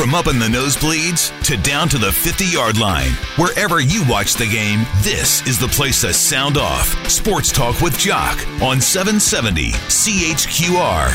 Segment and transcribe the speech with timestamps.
[0.00, 4.32] From up in the nosebleeds to down to the 50 yard line, wherever you watch
[4.32, 6.86] the game, this is the place to sound off.
[7.06, 11.08] Sports Talk with Jock on 770 CHQR.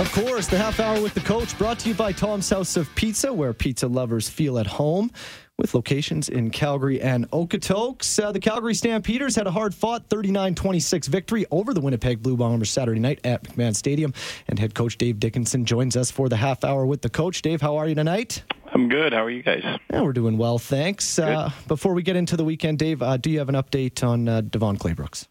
[0.00, 2.92] Of course, the half hour with the coach brought to you by Tom's House of
[2.96, 5.12] Pizza, where pizza lovers feel at home
[5.56, 8.22] with locations in Calgary and Okotoks.
[8.22, 12.36] Uh, the Calgary Stampeders had a hard fought 39 26 victory over the Winnipeg Blue
[12.36, 14.12] Bombers Saturday night at McMahon Stadium.
[14.48, 17.42] And head coach Dave Dickenson joins us for the half hour with the coach.
[17.42, 18.42] Dave, how are you tonight?
[18.72, 19.12] I'm good.
[19.12, 19.62] How are you guys?
[19.92, 21.18] Yeah, we're doing well, thanks.
[21.18, 24.28] Uh, before we get into the weekend, Dave, uh, do you have an update on
[24.28, 25.28] uh, Devon Claybrooks?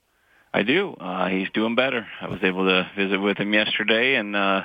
[0.53, 0.93] I do.
[0.93, 2.07] Uh, he's doing better.
[2.21, 4.63] I was able to visit with him yesterday, and uh,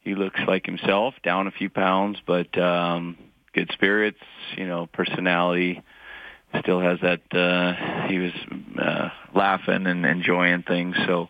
[0.00, 3.18] he looks like himself, down a few pounds, but um,
[3.52, 4.20] good spirits,
[4.56, 5.82] you know, personality.
[6.60, 7.20] Still has that.
[7.30, 8.32] Uh, he was
[8.78, 10.96] uh, laughing and enjoying things.
[11.06, 11.28] So,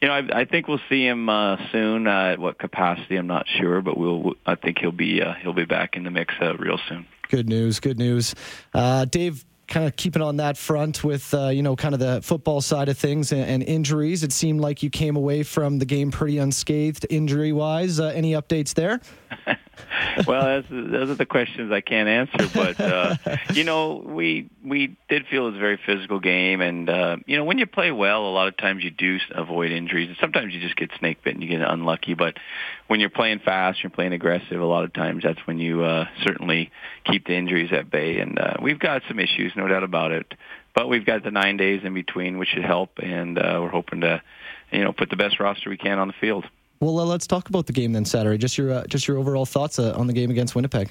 [0.00, 2.06] you know, I, I think we'll see him uh, soon.
[2.06, 4.32] Uh, at what capacity, I'm not sure, but we'll.
[4.46, 7.06] I think he'll be uh, he'll be back in the mix uh, real soon.
[7.28, 7.80] Good news.
[7.80, 8.34] Good news.
[8.72, 12.20] Uh, Dave, kind of keeping on that front with uh, you know kind of the
[12.22, 14.22] football side of things and, and, injuries.
[14.22, 18.00] It seemed like you came away from the game pretty unscathed injury wise.
[18.00, 19.00] Uh, any updates there?
[20.26, 22.48] well, those are the questions I can't answer.
[22.54, 23.16] But uh,
[23.52, 27.36] you know, we we did feel it was a very physical game, and uh, you
[27.36, 30.54] know, when you play well, a lot of times you do avoid injuries, and sometimes
[30.54, 32.14] you just get snake bitten, you get unlucky.
[32.14, 32.38] But
[32.86, 34.60] when you're playing fast, you're playing aggressive.
[34.60, 36.70] A lot of times, that's when you uh, certainly
[37.04, 38.18] keep the injuries at bay.
[38.18, 40.32] And uh, we've got some issues, no doubt about it.
[40.74, 44.02] But we've got the nine days in between, which should help, and uh, we're hoping
[44.02, 44.22] to,
[44.70, 46.44] you know, put the best roster we can on the field.
[46.80, 48.38] Well, uh, let's talk about the game then Saturday.
[48.38, 50.90] Just your uh, just your overall thoughts uh, on the game against Winnipeg.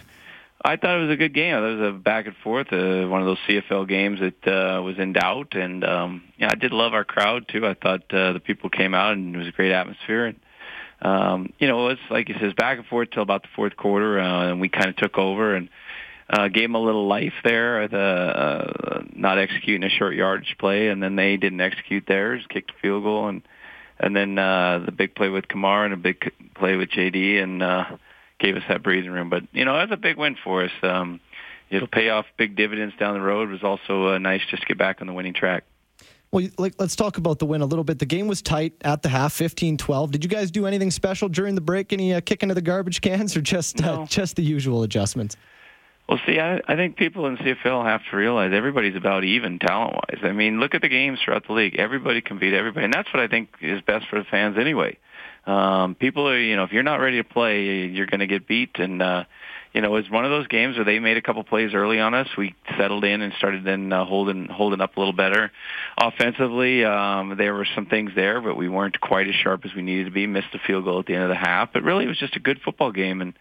[0.64, 1.54] I thought it was a good game.
[1.56, 4.98] It was a back and forth, uh, one of those CFL games that uh, was
[4.98, 7.68] in doubt, and um, yeah, I did love our crowd too.
[7.68, 10.40] I thought uh, the people came out and it was a great atmosphere, and
[11.02, 13.76] um, you know, it was like he says, back and forth till about the fourth
[13.76, 15.70] quarter, uh, and we kind of took over and
[16.30, 20.88] uh, gave them a little life there, the uh, not executing a short yardage play,
[20.88, 23.44] and then they didn't execute theirs, kicked a field goal, and
[24.00, 27.64] and then uh, the big play with Kamar and a big play with JD, and
[27.64, 27.86] uh,
[28.40, 29.30] gave us that breathing room.
[29.30, 30.72] But you know, that's a big win for us.
[30.82, 31.20] Um,
[31.70, 33.50] it'll pay off big dividends down the road.
[33.50, 35.64] It was also uh, nice just to get back on the winning track.
[36.32, 38.00] Well, like, let's talk about the win a little bit.
[38.00, 40.12] The game was tight at the half, 15-12.
[40.12, 41.94] Did you guys do anything special during the break?
[41.94, 44.06] Any uh, kick into the garbage cans, or just uh, no.
[44.06, 45.38] just the usual adjustments?
[46.08, 50.20] Well, see, I, I think people in CFL have to realize everybody's about even talent-wise.
[50.24, 51.76] I mean, look at the games throughout the league.
[51.78, 54.98] Everybody can beat everybody, and that's what I think is best for the fans anyway.
[55.48, 58.48] Um, people are, you know, if you're not ready to play, you're going to get
[58.48, 58.72] beat.
[58.76, 59.24] And, uh,
[59.74, 62.00] you know, it was one of those games where they made a couple plays early
[62.00, 62.28] on us.
[62.38, 65.52] We settled in and started then uh, holding holding up a little better.
[65.98, 69.82] Offensively, um, there were some things there, but we weren't quite as sharp as we
[69.82, 70.28] needed to be.
[70.28, 72.36] Missed a field goal at the end of the half, but really it was just
[72.36, 73.22] a good football game.
[73.22, 73.34] And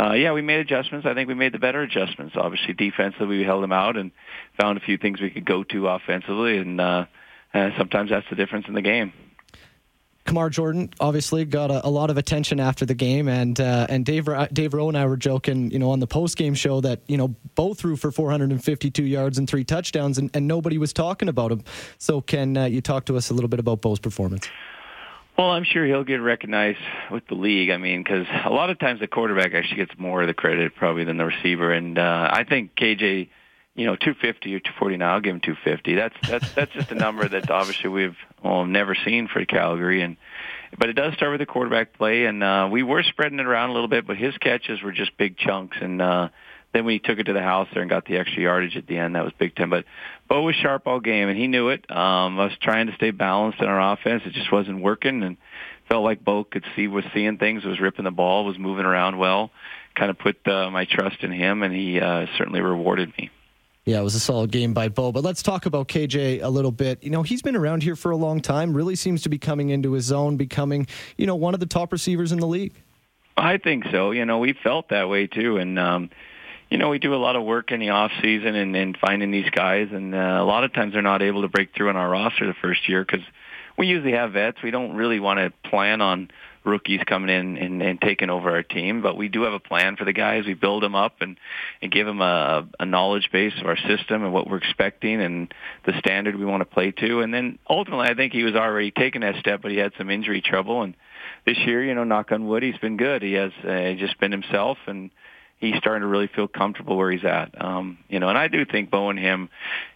[0.00, 1.06] uh, yeah, we made adjustments.
[1.06, 2.34] I think we made the better adjustments.
[2.36, 4.12] Obviously, defensively, we held them out and
[4.58, 7.04] found a few things we could go to offensively, and uh,
[7.52, 9.12] uh, sometimes that's the difference in the game.
[10.24, 14.06] Kamar Jordan obviously got a, a, lot of attention after the game, and uh, and
[14.06, 17.00] Dave Dave Rowe and I were joking, you know, on the post game show that
[17.06, 21.28] you know both threw for 452 yards and three touchdowns, and, and nobody was talking
[21.28, 21.62] about him.
[21.98, 24.48] So, can uh, you talk to us a little bit about Bo's performance?
[25.40, 26.80] Well, I'm sure he'll get recognized
[27.10, 27.70] with the league.
[27.70, 30.76] I mean, because a lot of times the quarterback actually gets more of the credit
[30.76, 31.72] probably than the receiver.
[31.72, 33.30] And uh, I think KJ,
[33.74, 35.94] you know, 250 or 240 now, I'll give him 250.
[35.94, 40.02] That's that's that's just a number that obviously we've well, never seen for Calgary.
[40.02, 40.18] And
[40.76, 43.70] but it does start with the quarterback play, and uh, we were spreading it around
[43.70, 46.02] a little bit, but his catches were just big chunks and.
[46.02, 46.28] uh
[46.72, 48.86] then when he took it to the house there and got the extra yardage at
[48.86, 49.70] the end, that was big time.
[49.70, 49.84] But
[50.28, 51.90] Bo was sharp all game, and he knew it.
[51.90, 54.22] Um, I was trying to stay balanced in our offense.
[54.24, 55.36] It just wasn't working, and
[55.88, 59.18] felt like Bo could see, was seeing things, was ripping the ball, was moving around
[59.18, 59.50] well.
[59.96, 63.30] Kind of put uh, my trust in him, and he uh, certainly rewarded me.
[63.86, 65.10] Yeah, it was a solid game by Bo.
[65.10, 67.02] But let's talk about KJ a little bit.
[67.02, 69.70] You know, he's been around here for a long time, really seems to be coming
[69.70, 72.74] into his zone, becoming, you know, one of the top receivers in the league.
[73.36, 74.12] I think so.
[74.12, 75.56] You know, we felt that way too.
[75.56, 76.10] And, um,
[76.70, 79.30] you know, we do a lot of work in the off season and, and finding
[79.30, 81.96] these guys, and uh, a lot of times they're not able to break through on
[81.96, 83.26] our roster the first year because
[83.76, 84.58] we usually have vets.
[84.62, 86.30] We don't really want to plan on
[86.64, 89.96] rookies coming in and, and taking over our team, but we do have a plan
[89.96, 90.44] for the guys.
[90.46, 91.38] We build them up and,
[91.82, 95.52] and give them a, a knowledge base of our system and what we're expecting and
[95.86, 97.20] the standard we want to play to.
[97.20, 100.10] And then ultimately, I think he was already taking that step, but he had some
[100.10, 100.82] injury trouble.
[100.82, 100.94] And
[101.46, 103.22] this year, you know, knock on wood, he's been good.
[103.22, 105.10] He has uh, just been himself and
[105.60, 107.62] he's starting to really feel comfortable where he's at.
[107.62, 109.50] Um, you know, and I do think Bo and him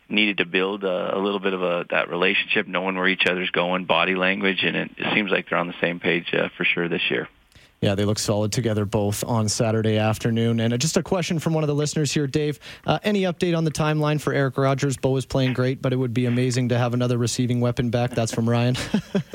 [0.08, 3.50] needed to build a, a little bit of a that relationship, knowing where each other's
[3.50, 6.64] going, body language, and it, it seems like they're on the same page uh, for
[6.64, 7.28] sure this year.
[7.84, 10.58] Yeah, they look solid together both on Saturday afternoon.
[10.60, 12.58] And uh, just a question from one of the listeners here, Dave.
[12.86, 14.96] Uh, any update on the timeline for Eric Rogers?
[14.96, 18.12] Bo is playing great, but it would be amazing to have another receiving weapon back.
[18.12, 18.76] That's from Ryan.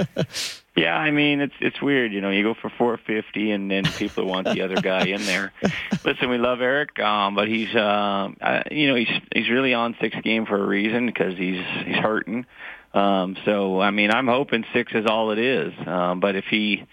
[0.76, 2.12] yeah, I mean it's it's weird.
[2.12, 5.54] You know, you go for 450, and then people want the other guy in there.
[6.04, 9.96] Listen, we love Eric, um, but he's uh, uh, you know he's he's really on
[10.02, 12.48] six game for a reason because he's he's hurting.
[12.96, 15.72] Um, so I mean, I'm hoping six is all it is.
[15.86, 16.88] Um, but if he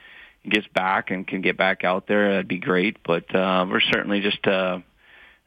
[0.48, 2.98] gets back and can get back out there, that'd be great.
[3.04, 4.80] But uh, we're certainly just uh,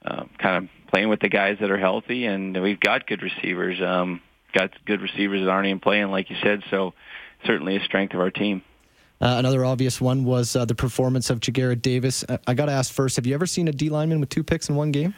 [0.06, 3.82] uh, kind of playing with the guys that are healthy, and we've got good receivers.
[3.82, 4.22] Um,
[4.54, 6.64] got good receivers that aren't even playing, like you said.
[6.70, 6.94] So
[7.46, 8.64] certainly a strength of our team.
[9.22, 12.24] Uh, another obvious one was uh, the performance of Ja'Gared Davis.
[12.28, 14.44] Uh, I got to ask first: Have you ever seen a D lineman with two
[14.44, 15.14] picks in one game?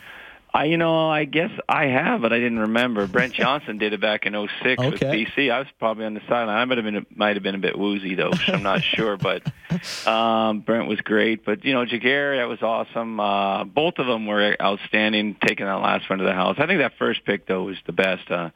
[0.53, 3.07] I, you know, I guess I have, but I didn't remember.
[3.07, 4.89] Brent Johnson did it back in '06 okay.
[4.89, 5.51] with BC.
[5.51, 6.49] I was probably on the sideline.
[6.49, 9.15] I might have been might have been a bit woozy though, so I'm not sure.
[9.15, 9.43] But
[10.07, 11.45] um, Brent was great.
[11.45, 13.19] But you know, Jagger, that was awesome.
[13.19, 16.57] Uh, both of them were outstanding, taking that last one to the house.
[16.59, 18.29] I think that first pick though was the best.
[18.29, 18.49] Uh,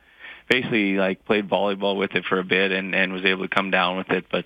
[0.50, 3.72] basically, like played volleyball with it for a bit and and was able to come
[3.72, 4.46] down with it, but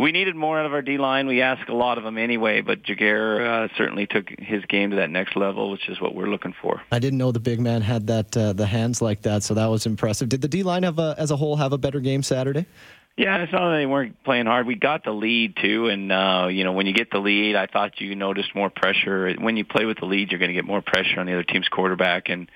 [0.00, 1.26] we needed more out of our D line.
[1.26, 4.96] We asked a lot of them anyway, but Jagger uh, certainly took his game to
[4.96, 6.82] that next level, which is what we're looking for.
[6.92, 9.66] I didn't know the big man had that uh, the hands like that, so that
[9.66, 10.28] was impressive.
[10.28, 12.66] Did the D line have a, as a whole have a better game Saturday?
[13.16, 14.66] Yeah, it's not that they weren't playing hard.
[14.66, 17.66] We got the lead too, and uh, you know when you get the lead, I
[17.66, 19.34] thought you noticed more pressure.
[19.38, 21.42] When you play with the lead, you're going to get more pressure on the other
[21.42, 22.50] team's quarterback, and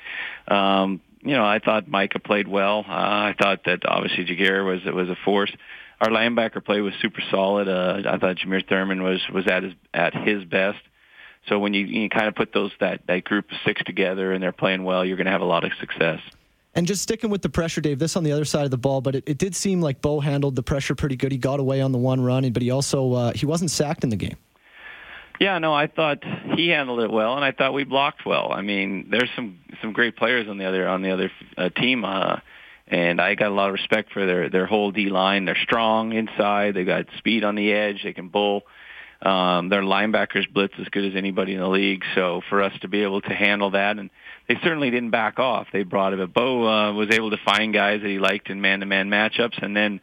[0.49, 2.85] um, you know I thought Micah played well.
[2.87, 5.51] Uh, I thought that obviously Jagger was was a force
[6.01, 7.69] our linebacker play was super solid.
[7.69, 10.79] Uh, I thought Jameer Thurman was was at his at his best.
[11.49, 14.43] So when you, you kind of put those that that group of six together and
[14.43, 16.21] they're playing well, you're going to have a lot of success.
[16.75, 19.01] And just sticking with the pressure, Dave, this on the other side of the ball,
[19.01, 21.33] but it, it did seem like Bo handled the pressure pretty good.
[21.33, 24.11] He got away on the one run, but he also uh, he wasn't sacked in
[24.11, 24.37] the game.
[25.41, 26.23] Yeah, no, I thought
[26.55, 28.53] he handled it well, and I thought we blocked well.
[28.53, 32.05] I mean, there's some some great players on the other on the other uh, team.
[32.05, 32.37] Uh,
[32.91, 35.45] and I got a lot of respect for their their whole D line.
[35.45, 36.75] They're strong inside.
[36.75, 38.03] They got speed on the edge.
[38.03, 38.63] They can bull.
[39.23, 42.03] Um, their linebackers blitz as good as anybody in the league.
[42.15, 44.09] So for us to be able to handle that, and
[44.49, 45.67] they certainly didn't back off.
[45.75, 46.19] They brought it.
[46.19, 49.77] But Bo uh, was able to find guys that he liked in man-to-man matchups, and
[49.77, 50.01] then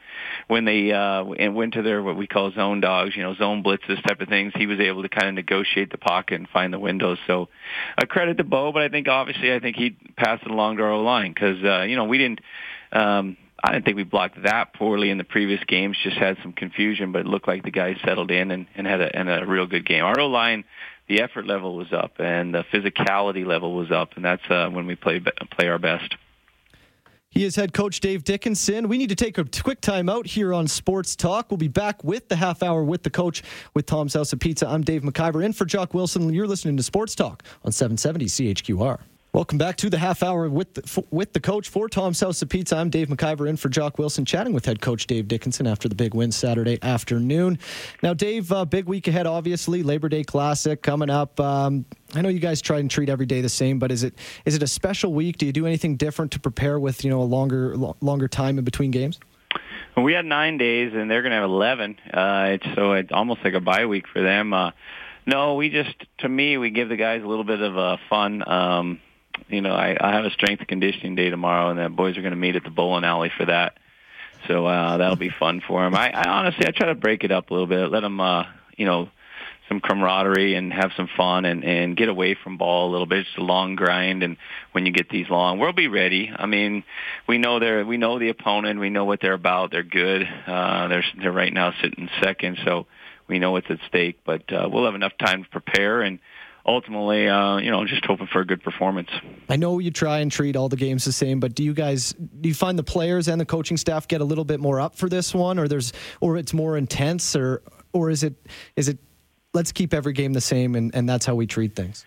[0.48, 4.02] when they uh, went to their what we call zone dogs, you know, zone blitzes
[4.08, 6.80] type of things, he was able to kind of negotiate the pocket and find the
[6.80, 7.18] windows.
[7.26, 7.50] So
[7.98, 10.84] a credit to Bo, but I think obviously I think he passed it along to
[10.84, 12.42] our line because uh, you know we didn't
[12.98, 15.98] um, I didn't think we blocked that poorly in the previous games.
[16.04, 19.02] Just had some confusion, but it looked like the guys settled in and, and had
[19.02, 20.04] a, and a real good game.
[20.04, 20.64] Our O line,
[21.08, 24.86] the effort level was up and the physicality level was up, and that's uh, when
[24.86, 26.16] we play play our best.
[27.30, 28.88] He is head coach Dave Dickenson.
[28.88, 31.52] We need to take a quick time out here on Sports Talk.
[31.52, 34.68] We'll be back with the half hour with the coach with Tom's House of Pizza.
[34.68, 36.34] I'm Dave McIver in for Jock Wilson.
[36.34, 39.00] You're listening to Sports Talk on 770 CHQR.
[39.34, 42.50] Welcome back to the half hour with the, with the coach for Tom's House of
[42.50, 42.78] Pizza.
[42.78, 45.96] I'm Dave McIver in for Jock Wilson, chatting with head coach Dave Dickenson after the
[45.96, 47.60] big win Saturday afternoon.
[48.02, 51.40] Now, Dave, uh, big week ahead, obviously Labor Day Classic coming up.
[51.42, 51.86] Um,
[52.16, 54.16] I know you guys try and treat every day the same, but is it
[54.46, 55.38] is it a special week?
[55.38, 58.64] Do you do anything different to prepare with you know a longer longer time in
[58.64, 59.20] between games?
[59.96, 61.98] Well, we had nine days, and they're going to have eleven.
[62.12, 64.54] Uh, it's so it's almost like a bye week for them.
[64.54, 64.72] Uh,
[65.28, 68.48] no, we just to me we give the guys a little bit of uh, fun.
[68.50, 69.02] Um,
[69.48, 72.32] you know, I, I have a strength conditioning day tomorrow, and the boys are going
[72.32, 73.78] to meet at the bowling alley for that.
[74.48, 75.96] So uh, that'll be fun for them.
[75.96, 78.44] I, I honestly, I try to break it up a little bit, let them, uh,
[78.78, 79.10] you know,
[79.68, 83.20] some camaraderie and have some fun and and get away from ball a little bit.
[83.20, 84.38] It's a long grind, and
[84.72, 86.32] when you get these long, we'll be ready.
[86.34, 86.84] I mean,
[87.28, 89.72] we know they're we know the opponent, we know what they're about.
[89.72, 90.24] They're good.
[90.48, 92.88] Uh, they're they're right now sitting second, so
[93.28, 94.20] we know what's at stake.
[94.26, 96.20] But uh, we'll have enough time to prepare and
[96.68, 99.10] ultimately, uh, you know, just hoping for a good performance.
[99.50, 102.14] I know you try and treat all the games the same, but do you guys
[102.14, 104.96] do you find the players and the coaching staff get a little bit more up
[104.96, 107.62] for this one, or there's or it's more intense, or
[107.94, 108.36] or is it
[108.76, 108.98] is it
[109.54, 112.06] let's keep every game the same and, and that's how we treat things?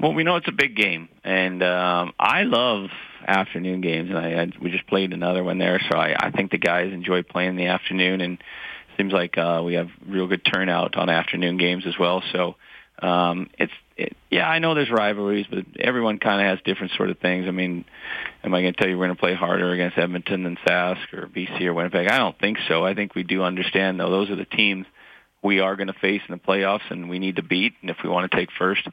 [0.00, 2.90] Well, we know it's a big game, and um, I love
[3.26, 6.52] afternoon games, and I, I we just played another one there, so I, I think
[6.52, 8.42] the guys enjoy playing in the afternoon, and
[8.96, 12.22] seems like uh, we have real good turnout on afternoon games as well.
[12.32, 12.56] So
[13.02, 17.10] um, it's it, yeah, I know there's rivalries, but everyone kind of has different sort
[17.10, 17.46] of things.
[17.48, 17.84] I mean,
[18.44, 21.12] am I going to tell you we're going to play harder against Edmonton than Sask
[21.12, 22.08] or BC or Winnipeg?
[22.08, 22.84] I don't think so.
[22.84, 24.86] I think we do understand though those are the teams
[25.42, 27.74] we are going to face in the playoffs and we need to beat.
[27.80, 28.86] And if we want to take first,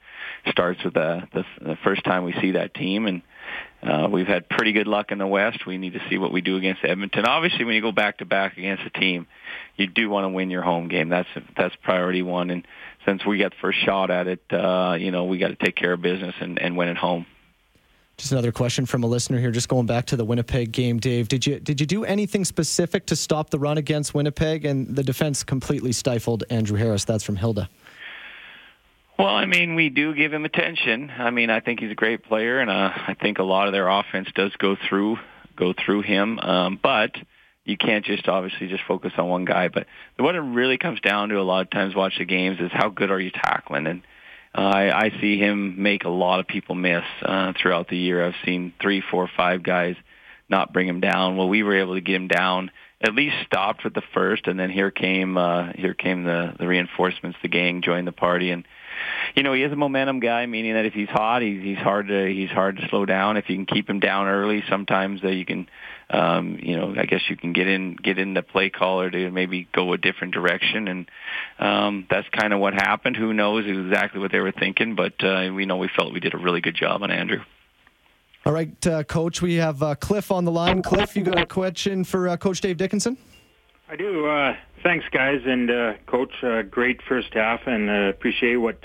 [0.49, 3.21] starts with the, the the first time we see that team and
[3.83, 5.65] uh, we've had pretty good luck in the West.
[5.67, 7.25] We need to see what we do against Edmonton.
[7.25, 9.27] Obviously, when you go back to back against a team,
[9.75, 11.09] you do want to win your home game.
[11.09, 12.49] That's that's priority one.
[12.49, 12.65] And
[13.05, 15.75] since we got the first shot at it, uh, you know, we got to take
[15.75, 17.25] care of business and, and win at home.
[18.17, 19.51] Just another question from a listener here.
[19.51, 21.27] Just going back to the Winnipeg game, Dave.
[21.27, 24.63] Did you did you do anything specific to stop the run against Winnipeg?
[24.63, 27.03] And the defense completely stifled Andrew Harris.
[27.03, 27.69] That's from Hilda.
[29.19, 31.11] Well, I mean, we do give him attention.
[31.17, 33.73] I mean, I think he's a great player, and uh, I think a lot of
[33.73, 35.17] their offense does go through
[35.55, 36.39] go through him.
[36.39, 37.11] Um, but
[37.65, 39.67] you can't just obviously just focus on one guy.
[39.67, 42.71] But what it really comes down to a lot of times watch the games is
[42.71, 44.03] how good are you tackling and
[44.57, 48.25] uh, I, I see him make a lot of people miss uh, throughout the year.
[48.25, 49.95] I've seen three, four, five guys
[50.47, 51.35] not bring him down.
[51.35, 52.71] Well, we were able to get him down.
[53.01, 56.65] At least stopped with the first, and then here came uh, here came the the
[56.65, 57.37] reinforcements.
[57.41, 58.65] The gang joined the party, and
[59.35, 62.07] you know he is a momentum guy, meaning that if he's hot, he's he's hard
[62.07, 63.35] to he's hard to slow down.
[63.35, 65.67] If you can keep him down early, sometimes uh, you can
[66.09, 69.31] um, you know, I guess you can get in get in the play caller to
[69.31, 71.09] maybe go a different direction, and
[71.59, 73.15] um, that's kind of what happened.
[73.17, 76.33] Who knows exactly what they were thinking, but uh, we know we felt we did
[76.33, 77.41] a really good job on Andrew.
[78.45, 80.83] All right, uh, Coach, we have uh, Cliff on the line.
[80.83, 83.17] Cliff, you got a question for uh, Coach Dave Dickenson?
[83.89, 84.27] I do.
[84.27, 86.31] Uh, thanks, guys, and uh, Coach.
[86.43, 88.77] Uh, great first half, and appreciate what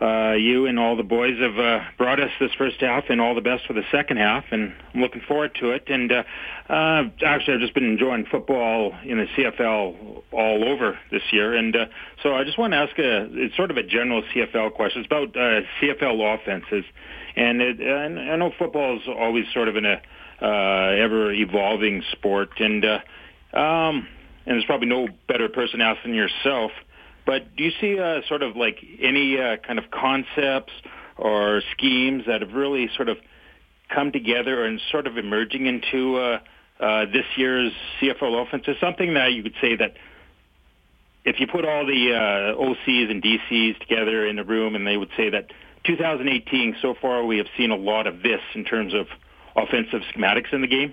[0.00, 3.34] uh, you and all the boys have uh, brought us this first half, and all
[3.34, 4.44] the best for the second half.
[4.50, 5.84] And I'm looking forward to it.
[5.88, 6.22] And uh,
[6.68, 11.54] uh, actually, I've just been enjoying football in the CFL all over this year.
[11.54, 11.86] And uh,
[12.22, 15.02] so I just want to ask a it's sort of a general CFL question.
[15.02, 16.84] It's about uh, CFL offenses,
[17.34, 20.02] and, it, and I know football is always sort of in a
[20.42, 22.98] uh, ever evolving sport, and uh,
[23.56, 24.06] um,
[24.44, 26.70] and there's probably no better person to ask than yourself.
[27.26, 30.72] But do you see uh, sort of like any uh, kind of concepts
[31.18, 33.18] or schemes that have really sort of
[33.92, 36.38] come together and sort of emerging into uh,
[36.78, 38.64] uh, this year's CFL offense?
[38.68, 39.94] Is something that you could say that
[41.24, 44.96] if you put all the uh, OCs and DCs together in a room and they
[44.96, 45.50] would say that
[45.84, 49.06] 2018 so far we have seen a lot of this in terms of
[49.56, 50.92] offensive schematics in the game?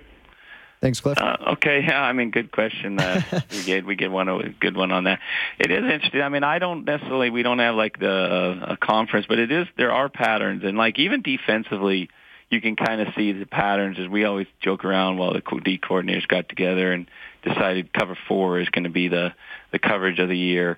[0.84, 1.16] Thanks, Cliff.
[1.16, 3.00] Uh, okay, yeah, I mean, good question.
[3.00, 5.18] Uh, we get we get one a good one on that.
[5.58, 6.20] It is interesting.
[6.20, 9.50] I mean, I don't necessarily we don't have like the uh, a conference, but it
[9.50, 12.10] is there are patterns, and like even defensively,
[12.50, 13.98] you can kind of see the patterns.
[13.98, 17.08] As we always joke around while the D coordinators got together and
[17.42, 19.32] decided cover four is going to be the
[19.72, 20.76] the coverage of the year.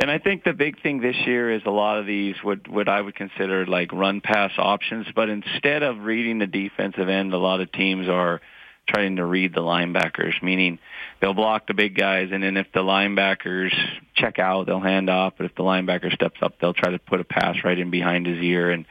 [0.00, 2.88] And I think the big thing this year is a lot of these what what
[2.88, 7.38] I would consider like run pass options, but instead of reading the defensive end, a
[7.38, 8.40] lot of teams are
[8.86, 10.78] trying to read the linebackers, meaning
[11.20, 13.72] they'll block the big guys, and then if the linebackers
[14.14, 15.34] check out, they'll hand off.
[15.36, 18.26] But if the linebacker steps up, they'll try to put a pass right in behind
[18.26, 18.70] his ear.
[18.70, 18.84] And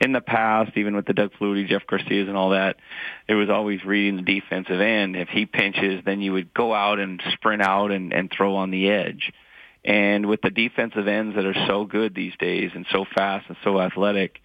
[0.00, 2.76] in the past, even with the Doug Flutie, Jeff Garcia's, and all that,
[3.28, 5.16] it was always reading the defensive end.
[5.16, 8.70] If he pinches, then you would go out and sprint out and, and throw on
[8.70, 9.32] the edge.
[9.84, 13.56] And with the defensive ends that are so good these days and so fast and
[13.64, 14.40] so athletic,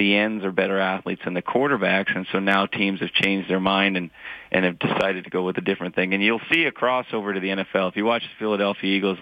[0.00, 3.60] the ends are better athletes than the quarterbacks, and so now teams have changed their
[3.60, 4.10] mind and
[4.50, 6.14] and have decided to go with a different thing.
[6.14, 7.90] And you'll see a crossover to the NFL.
[7.90, 9.18] If you watch the Philadelphia Eagles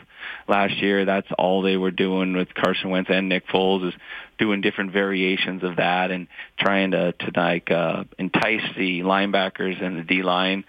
[0.47, 3.95] last year, that's all they were doing with Carson Wentz and Nick Foles is
[4.39, 6.29] doing different variations of that and
[6.61, 10.65] trying to to like uh, entice the linebackers and the D line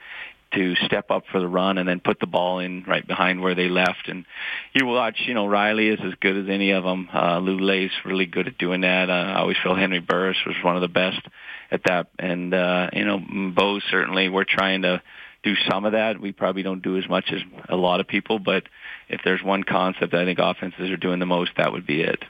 [0.54, 3.56] to step up for the run and then put the ball in right behind where
[3.56, 4.08] they left.
[4.08, 4.26] And
[4.74, 7.08] you watch, you know, Reilly is as good as any of them.
[7.14, 9.10] Uh, Lulay's really good at doing that.
[9.10, 11.22] Uh, I always feel Henry Burris was one of the best
[11.72, 12.08] at that.
[12.18, 13.20] And, uh, you know,
[13.56, 15.02] Bo certainly, we're trying to
[15.44, 16.20] do some of that.
[16.20, 18.64] We probably don't do as much as a lot of people, but
[19.08, 22.02] if there's one concept that I think offenses are doing the most, that would be
[22.02, 22.24] it.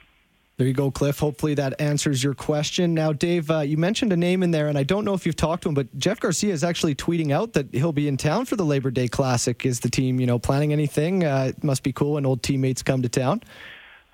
[0.60, 1.18] There you go, Cliff.
[1.18, 2.92] Hopefully that answers your question.
[2.92, 5.34] Now, Dave, uh, you mentioned a name in there, and I don't know if you've
[5.34, 8.44] talked to him, but Jeff Garcia is actually tweeting out that he'll be in town
[8.44, 9.64] for the Labor Day Classic.
[9.64, 11.24] Is the team, you know, planning anything?
[11.24, 13.42] Uh, it must be cool when old teammates come to town.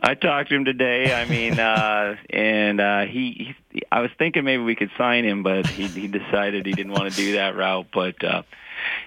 [0.00, 1.12] I talked to him today.
[1.12, 5.42] I mean, uh, and uh, he, he, I was thinking maybe we could sign him,
[5.42, 7.88] but he, he decided he didn't want to do that route.
[7.92, 8.42] But uh,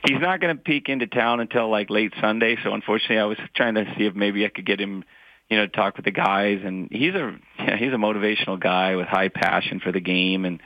[0.06, 2.58] he's not going to peek into town until like late Sunday.
[2.66, 5.06] So unfortunately, I was trying to see if maybe I could get him
[5.50, 6.60] you know, talk with the guys.
[6.64, 7.38] And he's a
[7.78, 10.62] he's a motivational guy with high passion for the game, and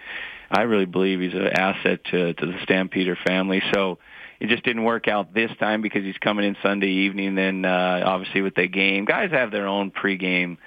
[0.52, 3.62] I really believe he's an asset to to the Stampeder family.
[3.74, 4.00] So
[4.40, 7.36] it just didn't work out this time because he's coming in Sunday evening.
[7.36, 10.58] Then uh, obviously with the game, guys have their own pregame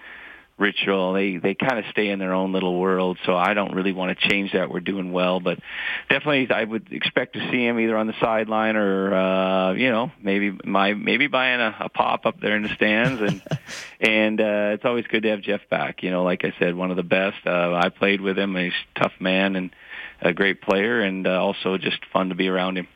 [0.59, 1.13] ritual.
[1.13, 3.19] They they kind of stay in their own little world.
[3.27, 4.71] So I don't really want to change that.
[4.71, 5.59] We're doing well, but
[6.09, 10.11] definitely I would expect to see him either on the sideline or uh, you know
[10.21, 13.21] maybe my maybe buying a, a pop up there in the stands.
[13.21, 13.43] And
[14.01, 16.03] and uh, it's always good to have Jeff back.
[16.03, 17.47] You know, like I said, one of the best.
[17.47, 18.57] Uh, I played with him.
[18.57, 19.71] He's a tough man and
[20.21, 22.89] a great player and uh, also just fun to be around him.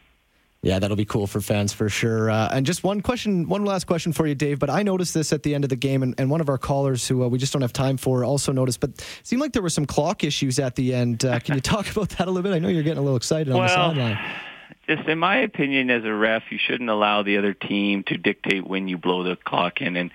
[0.63, 2.31] Yeah, that'll be cool for fans for sure.
[2.31, 4.59] Uh, and just one question, one last question for you, Dave.
[4.59, 6.59] But I noticed this at the end of the game, and, and one of our
[6.59, 8.81] callers who uh, we just don't have time for also noticed.
[8.81, 11.25] But it seemed like there were some clock issues at the end.
[11.25, 12.55] Uh, can you talk about that a little bit?
[12.55, 14.35] I know you're getting a little excited well, on the sideline.
[14.87, 18.67] Just in my opinion, as a ref, you shouldn't allow the other team to dictate
[18.67, 20.11] when you blow the clock in, and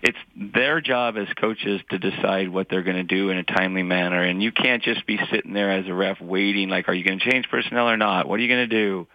[0.00, 3.82] it's their job as coaches to decide what they're going to do in a timely
[3.82, 4.22] manner.
[4.22, 7.18] And you can't just be sitting there as a ref waiting, like, are you going
[7.18, 8.26] to change personnel or not?
[8.26, 9.06] What are you going to do?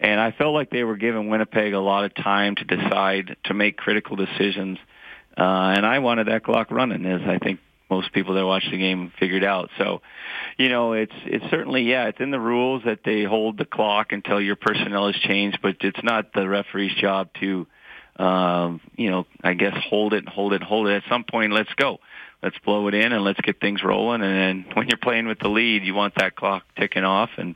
[0.00, 3.54] And I felt like they were giving Winnipeg a lot of time to decide, to
[3.54, 4.78] make critical decisions.
[5.36, 8.78] Uh, and I wanted that clock running, as I think most people that watch the
[8.78, 9.70] game figured out.
[9.78, 10.02] So,
[10.56, 14.12] you know, it's it's certainly yeah, it's in the rules that they hold the clock
[14.12, 17.66] until your personnel is changed, but it's not the referee's job to,
[18.16, 21.02] um, you know, I guess hold it, and hold it, hold it.
[21.02, 21.98] At some point, let's go,
[22.42, 24.22] let's blow it in, and let's get things rolling.
[24.22, 27.54] And then when you're playing with the lead, you want that clock ticking off and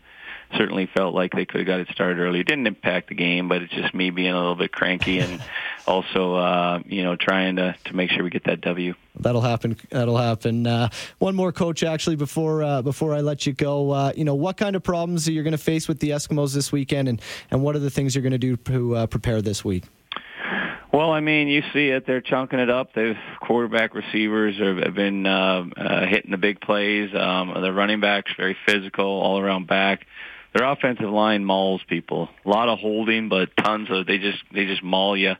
[0.56, 2.40] certainly felt like they could have got it started early.
[2.40, 5.42] It didn't impact the game, but it's just me being a little bit cranky and
[5.86, 8.94] also, uh, you know, trying to, to make sure we get that W.
[9.18, 9.76] That'll happen.
[9.90, 10.66] That'll happen.
[10.66, 11.82] Uh, one more, coach.
[11.82, 15.28] Actually, before uh, before I let you go, uh, you know, what kind of problems
[15.28, 17.90] are you going to face with the Eskimos this weekend, and and what are the
[17.90, 19.84] things you're going to do to uh, prepare this week?
[20.92, 22.94] Well, I mean, you see it; they're chunking it up.
[22.94, 27.14] The quarterback receivers have been uh, uh, hitting the big plays.
[27.14, 30.06] Um, the running backs very physical, all around back
[30.54, 32.28] their offensive line mauls people.
[32.44, 35.34] A lot of holding, but tons of they just they just maul you.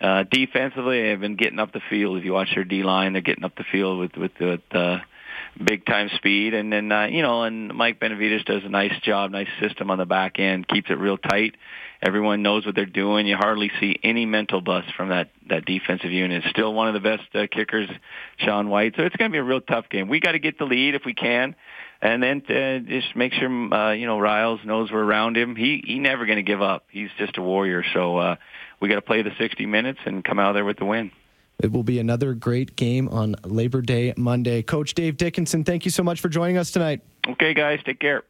[0.00, 2.18] Uh, defensively, they've been getting up the field.
[2.18, 4.98] If you watch their D line, they're getting up the field with with, with uh,
[5.62, 6.54] big time speed.
[6.54, 9.98] And then uh, you know, and Mike Benevides does a nice job, nice system on
[9.98, 11.56] the back end, keeps it real tight.
[12.00, 13.26] Everyone knows what they're doing.
[13.26, 16.44] You hardly see any mental bust from that that defensive unit.
[16.50, 17.90] Still one of the best uh, kickers,
[18.38, 18.94] Sean Whyte.
[18.96, 20.08] So it's going to be a real tough game.
[20.08, 21.54] We got to get the lead if we can
[22.00, 25.56] and then uh, just make sure uh, you know Riles knows we're around him.
[25.56, 26.86] He he never going to give up.
[26.90, 27.84] He's just a warrior.
[27.94, 28.36] So uh,
[28.80, 31.10] we got to play the 60 minutes and come out there with the win.
[31.60, 34.62] It will be another great game on Labor Day Monday.
[34.62, 37.00] Coach Dave Dickenson, thank you so much for joining us tonight.
[37.28, 38.22] Okay, guys, take care.